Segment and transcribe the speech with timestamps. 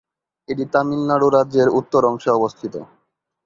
[0.49, 2.73] এটি তামিলনাড়ু রাজ্যের উত্তর অংশে অবস্থিত।